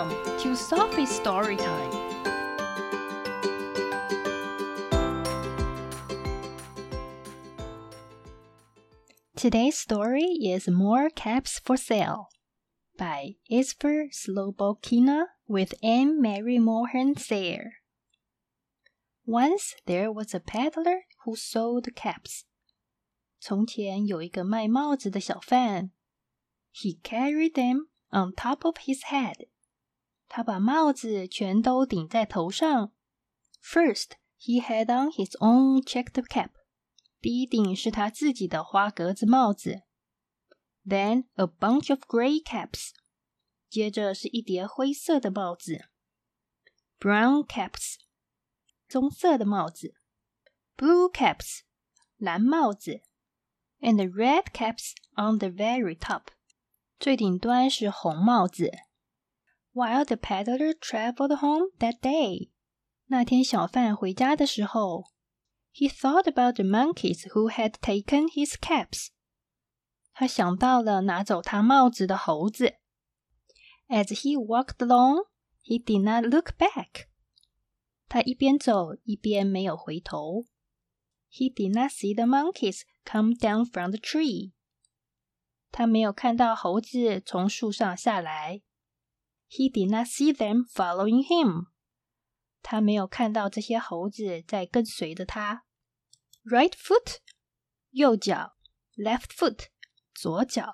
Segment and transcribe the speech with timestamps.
[0.00, 1.90] Welcome to Sophie's Story Time.
[9.36, 12.28] Today's story is More Caps for Sale
[12.96, 17.72] by Esphyr Slobodkina with Ann Marie Mulhearn Sayer.
[19.26, 22.46] Once there was a peddler who sold caps.
[23.38, 25.90] 从前有一个卖帽子的小贩。
[26.72, 29.44] He carried them on top of his head
[30.30, 32.92] 他把帽子全都顶在头上。
[33.60, 36.50] First, he had on his own checked cap.
[37.20, 39.82] 第一顶是他自己的花格子帽子。
[40.86, 42.92] Then a bunch of gray caps.
[43.68, 45.88] 接着是一叠灰色的帽子。
[47.00, 47.96] Brown caps.
[48.88, 49.96] 棕色的帽子。
[50.76, 51.62] Blue caps.
[52.16, 53.02] 蓝帽子。
[53.80, 56.28] And red caps on the very top.
[57.00, 58.89] 最顶端是红帽子。
[59.73, 62.51] While the peddler traveled home that day，
[63.07, 65.05] 那天小贩回家的时候，
[65.73, 69.09] he thought about the monkeys who had taken his caps。
[70.13, 72.75] 他想到了拿走他帽子的猴子。
[73.87, 75.27] As he walked along,
[75.61, 77.07] he did not look back。
[78.07, 80.45] 他一边走一边没有回头。
[81.29, 84.53] He did not see the monkeys come down from the tree。
[85.69, 88.61] 他没有看到猴子从树上下来。
[89.49, 91.67] He did not see them following him。
[92.61, 95.65] 他没有看到这些猴子在跟随着他。
[96.43, 97.17] Right foot，
[97.91, 98.55] 右脚；
[98.95, 99.67] left foot，
[100.13, 100.71] 左脚；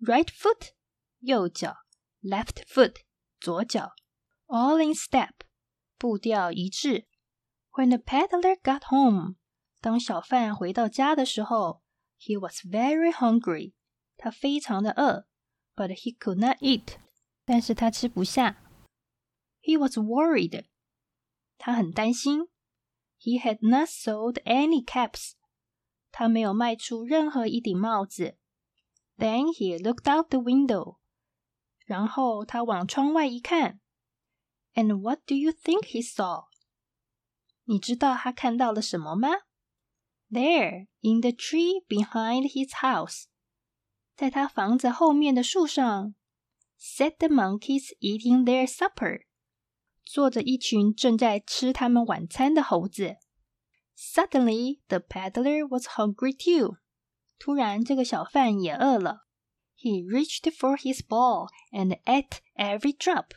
[0.00, 0.70] right foot，
[1.20, 1.74] 右脚；
[2.22, 2.96] left foot，
[3.38, 3.92] 左脚。
[4.46, 5.32] All in step，
[5.98, 7.08] 步调一致。
[7.72, 9.36] When the peddler got home，
[9.80, 11.82] 当小贩回到家的时候，
[12.18, 13.74] he was very hungry。
[14.16, 15.26] 他非常的饿，
[15.74, 16.96] but he could not eat。
[17.44, 18.62] 但是他吃不下。
[19.62, 20.66] He was worried。
[21.58, 22.48] 他很担心。
[23.18, 25.32] He had not sold any caps。
[26.10, 28.36] 他没有卖出任何一顶帽子。
[29.16, 30.98] Then he looked out the window。
[31.84, 33.80] 然后他往窗外一看。
[34.74, 36.46] And what do you think he saw？
[37.64, 39.28] 你知道他看到了什么吗？
[40.30, 43.24] There, in the tree behind his house。
[44.14, 46.14] 在他房子后面的树上
[46.80, 49.26] ，sat the monkeys eating their supper，
[50.04, 53.16] 坐着一群正在吃他们晚餐的猴子。
[53.96, 56.76] Suddenly, the peddler was hungry too。
[57.38, 59.26] 突然，这个小贩也饿了。
[59.78, 63.32] He reached for his bowl and ate every drop。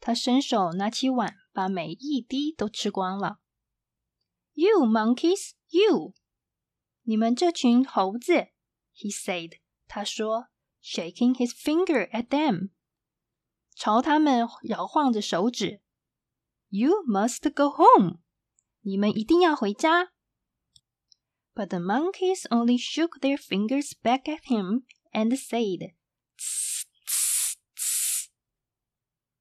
[0.00, 3.40] 他伸手拿起碗，把每一滴都吃光了。
[4.54, 6.14] You monkeys, you！
[7.02, 8.48] 你们这群猴子，
[8.94, 9.58] he said。
[9.86, 10.48] 他说
[10.84, 12.70] ，shaking his finger at them，
[13.74, 15.80] 朝他们摇晃着手指。
[16.68, 18.20] You must go home，
[18.82, 20.12] 你们一定要回家。
[21.54, 25.94] But the monkeys only shook their fingers back at him and said,
[26.38, 28.28] "Tss, tss, tss."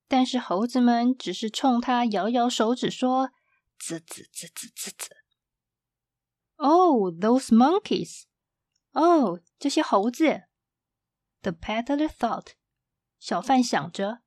[0.07, 3.29] 但是猴子们只是冲他摇摇手指说：“
[3.79, 5.07] 吱吱吱吱吱吱。”
[6.57, 8.23] Oh, those monkeys!
[8.91, 10.45] 哦，这些猴子。
[11.43, 12.53] The peddler thought，
[13.17, 14.19] 小贩想着，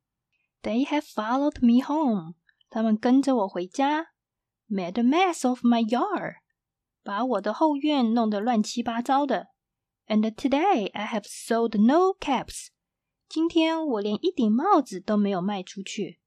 [0.63, 2.35] They have followed me home，
[2.71, 4.13] 他们跟着我回家，
[4.69, 6.37] made a mess of my yard，
[7.03, 9.49] 把我的后院弄得乱七八糟的。
[10.07, 12.69] And today I have sold no caps，
[13.29, 16.21] 今天我连一顶帽子都没有卖出去。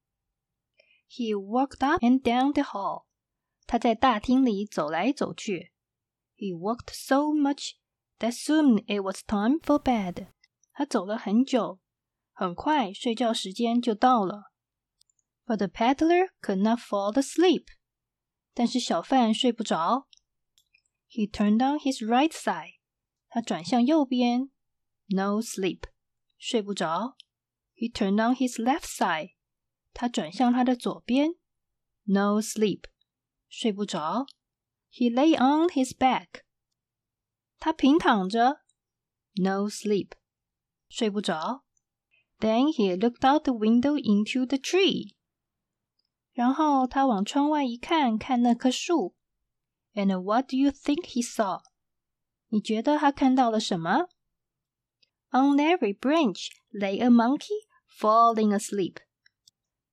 [1.08, 3.06] He walked up and down the hall，
[3.66, 5.72] 他在大厅里走来走去。
[6.36, 7.72] He walked so much
[8.18, 10.28] that soon it was time for bed.
[10.80, 11.80] 他走了很久，
[12.32, 14.52] 很快睡觉时间就到了。
[15.46, 17.66] But the peddler could not fall asleep.
[18.52, 20.08] 但是小贩睡不着。
[21.08, 22.78] He turned on his right side.
[23.28, 24.50] 他转向右边。
[25.08, 25.84] No sleep.
[26.38, 27.16] 睡不着。
[27.74, 29.34] He turned on his left side.
[29.92, 31.36] 他转向他的左边。
[32.04, 32.84] No sleep.
[33.48, 34.26] 睡不着。
[34.90, 36.42] He lay on his back.
[37.58, 38.60] 他平躺着，
[39.36, 40.12] no sleep，
[40.90, 41.64] 睡不着。
[42.38, 45.14] Then he looked out the window into the tree。
[46.32, 49.14] 然后他往窗外一看，看那棵树。
[49.94, 51.62] And what do you think he saw？
[52.48, 54.08] 你觉得他看到了什么？
[55.30, 57.66] On every branch lay a monkey
[57.98, 58.98] falling asleep。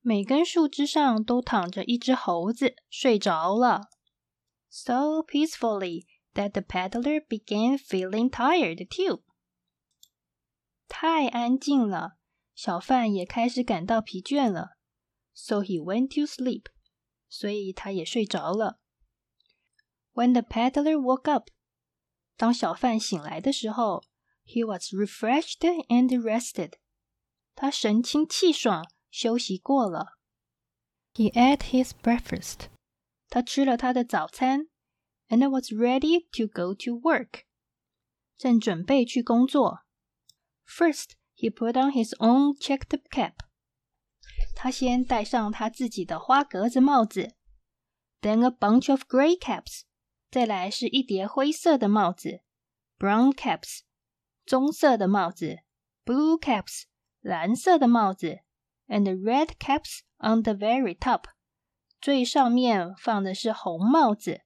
[0.02, 3.90] 每根树枝上都躺着一只猴子，睡着了。
[4.70, 9.24] So peacefully that the peddler began feeling tired too.
[10.89, 12.17] 太安静了，
[12.55, 14.79] 小贩也开始感到疲倦了
[15.33, 16.67] ，so he went to sleep。
[17.29, 18.81] 所以他也睡着了。
[20.15, 21.51] When the peddler woke up，
[22.37, 24.03] 当小贩醒来的时候
[24.47, 26.73] ，he was refreshed and rested。
[27.55, 30.19] 他神清气爽，休息过了。
[31.13, 32.69] He ate his breakfast。
[33.29, 34.69] 他吃了他的早餐
[35.29, 37.43] ，and was ready to go to work。
[38.39, 39.81] 正准备去工作。
[40.68, 43.34] First, he put on his own checked cap.
[44.56, 47.36] 他先戴上他自己的花格子帽子，
[48.22, 49.82] then a bunch of gray caps，
[50.32, 52.42] 再来是一叠灰色的帽子，
[52.98, 53.82] brown caps，
[54.46, 55.60] 棕色的帽子，
[56.06, 56.84] blue caps，
[57.22, 58.40] 蓝色的帽子，
[58.88, 61.26] and red caps on the very top，
[62.02, 64.42] 最上面放的是红帽子。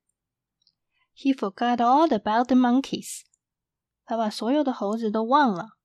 [1.16, 3.22] He forgot all about the monkeys，
[4.06, 5.78] 他把所有的猴子都忘了。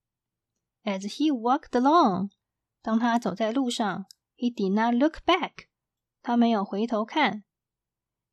[0.86, 2.30] as he walked along，
[2.82, 4.06] 当他走在路上，
[4.36, 5.66] he did not look back，
[6.22, 7.44] 他没有回头看。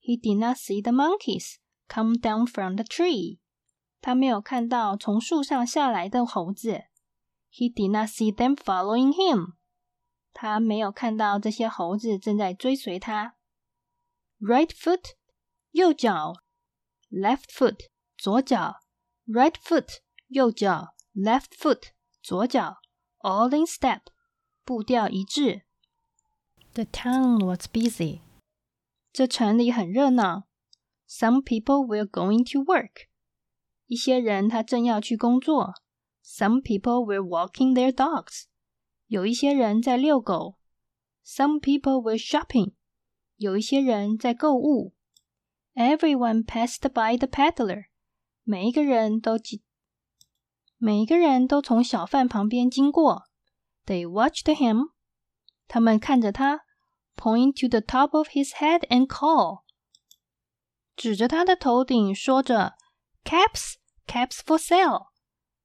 [0.01, 1.56] He did not see the monkeys
[1.88, 3.40] come down from the tree，
[4.01, 6.86] 他没有看到从树上下来的猴子。
[7.51, 9.56] He did not see them following him，
[10.34, 13.36] 他没有看到这些猴子正在追随他。
[14.40, 15.16] Right foot，
[15.72, 16.36] 右脚；
[17.12, 17.88] left foot，
[18.18, 18.80] 左脚；
[19.28, 19.98] right foot，
[20.28, 21.90] 右脚；left foot。
[22.24, 22.78] 左脚，
[23.19, 24.01] all in step，
[24.63, 25.63] 步调一致。
[26.74, 28.22] The town was busy，
[29.12, 30.48] 这城里很热闹。
[31.07, 33.07] Some people were going to work，
[33.88, 35.74] 一些人他正要去工作。
[36.24, 38.44] Some people were walking their dogs，
[39.07, 40.60] 有一些人在遛狗。
[41.25, 42.74] Some people were shopping，
[43.38, 44.94] 有一些人在购物。
[45.74, 47.86] Everyone passed by the peddler，
[48.44, 49.40] 每一个人都
[50.78, 53.24] 每一个人都从小贩旁边经过。
[53.86, 54.92] They watched him，
[55.68, 56.62] 他们看着他，
[57.16, 59.63] point to the top of his head and call，
[60.96, 62.74] 指着他的头顶说着：“
[63.24, 63.75] Caps,
[64.07, 65.07] caps for sale，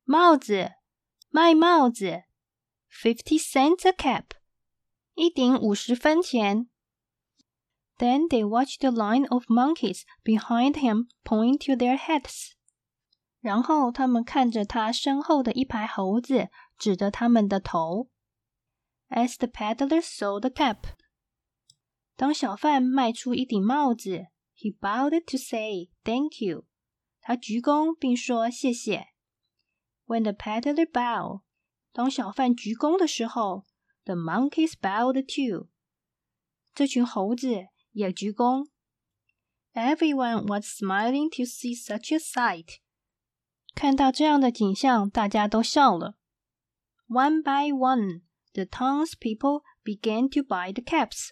[0.04, 0.72] 帽子，
[1.30, 2.24] 卖帽子，
[2.90, 4.24] fifty cents a cap，
[5.14, 6.68] 一顶五十分钱。”
[7.98, 12.54] Then they watched the line of monkeys behind him point to their heads.
[13.40, 16.48] 然后他们看着他身后的一排猴子，
[16.78, 18.08] 指着他们的头。
[19.08, 20.78] As the peddler sold the cap，
[22.16, 26.66] 当小贩卖出一顶帽子，he bowed to say thank you。
[27.20, 29.08] 他鞠躬并说谢谢。
[30.06, 31.42] When the peddler bowed，
[31.92, 33.66] 当小贩鞠躬的时候，
[34.04, 35.68] the monkeys bowed too。
[36.74, 38.68] 这群猴子也鞠躬。
[39.74, 42.78] Everyone was smiling to see such a sight。
[43.74, 46.16] 看到这样的景象，大家都笑了。
[47.08, 48.22] One by one,
[48.52, 51.30] the townspeople began to buy the caps.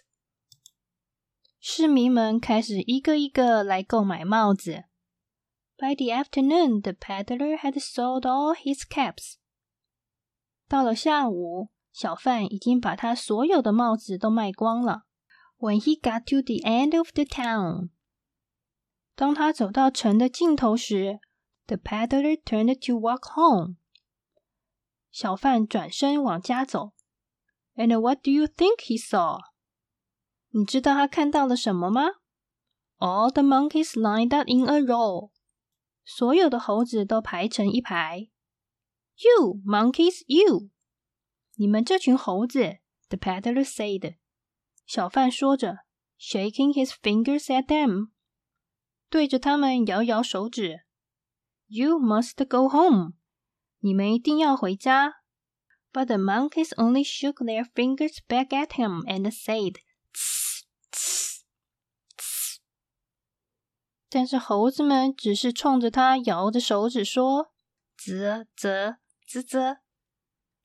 [1.59, 4.83] 市民们开始一个一个来购买帽子。
[5.77, 9.35] By the afternoon, the peddler had sold all his caps.
[10.67, 15.03] 到了下午，小贩已经把他所有的帽子都卖光了。
[15.57, 17.89] When he got to the end of the town，
[19.15, 21.19] 当他走到城的尽头时
[21.67, 23.77] ，the peddler turned to walk home.
[25.11, 26.93] 小贩转身往家走。
[27.75, 29.39] And what do you think he saw?
[30.49, 32.03] 你知道他看到了什么吗？
[32.97, 35.31] All the monkeys lined up in a row.
[36.05, 38.29] 所有的猴子都排成一排。
[39.15, 40.69] You monkeys, you!
[41.55, 42.79] 你们这群猴子，
[43.09, 44.17] the peddler said.
[44.85, 45.79] 小贩说着，
[46.19, 48.09] shaking his fingers at them，
[49.09, 50.85] 对着他们摇摇手指。
[51.67, 53.13] you must go home.
[53.79, 55.15] 你们一定要回家。
[55.91, 59.75] But the monkeys only shook their fingers back at him and said,
[60.13, 61.43] "Tss, tss,
[62.17, 62.57] tss."
[64.09, 67.51] 但是猴子们只是冲着他摇着手指说：“
[67.97, 69.77] 啧啧啧啧。”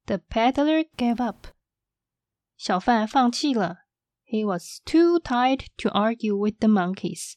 [0.07, 1.49] The peddler gave up.
[2.57, 3.85] 小贩放弃了。
[4.25, 7.35] He was too tired to argue with the monkeys.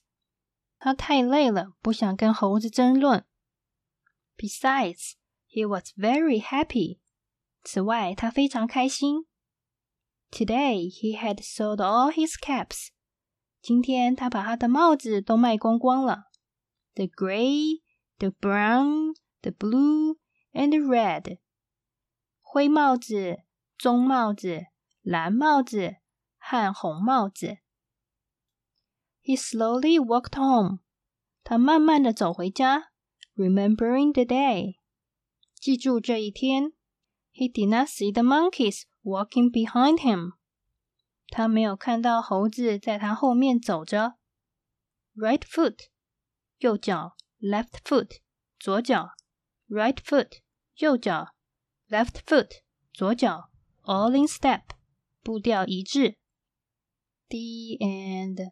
[0.78, 3.26] 他太累了，不想跟猴子争论。
[4.38, 5.16] Besides,
[5.48, 7.00] he was very happy.
[7.64, 9.28] 此外，他非常开心。
[10.32, 12.90] Today he had sold all his caps.
[13.62, 16.32] 今天他把他的帽子都卖光光了。
[16.96, 17.82] The gray,
[18.18, 20.18] the brown, the blue,
[20.54, 21.38] and the red.
[22.42, 23.44] 灰帽子、
[23.78, 24.66] 棕帽子、
[25.02, 25.98] 蓝帽子
[26.38, 27.60] 和红帽子。
[29.22, 30.80] He slowly walked home.
[31.44, 32.92] 他慢慢的走回家。
[33.36, 34.76] remembering the day.
[35.56, 36.74] 记住这一天
[37.34, 40.34] He did not see the monkeys walking behind him.
[41.28, 44.16] 他没有看到猴子在他后面走着。
[45.16, 45.88] Right foot，
[46.58, 48.18] 右脚；left foot，
[48.60, 49.12] 左脚；
[49.70, 50.40] right foot，
[50.76, 51.28] 右脚；
[51.90, 52.62] left foot，
[52.94, 53.50] 左脚。
[53.84, 54.62] All in step，
[55.24, 56.18] 步调一致。
[57.30, 58.52] The end.